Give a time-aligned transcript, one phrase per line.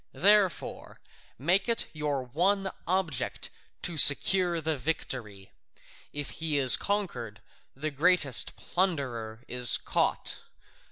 [0.13, 0.99] Therefore
[1.37, 3.51] make it your one object
[3.83, 5.51] to secure the victory;
[6.11, 7.39] if he is conquered,
[7.75, 10.39] the greatest plunderer is caught.